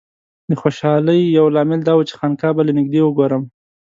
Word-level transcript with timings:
د 0.49 0.51
خوشالۍ 0.61 1.21
یو 1.37 1.45
لامل 1.55 1.79
دا 1.85 1.93
و 1.95 2.01
چې 2.09 2.13
خانقاه 2.19 2.55
به 2.55 2.61
له 2.67 2.73
نږدې 2.79 3.01
وګورم. 3.03 3.43